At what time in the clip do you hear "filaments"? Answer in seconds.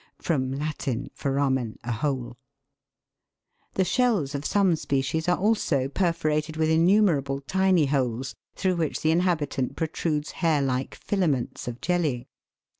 10.95-11.67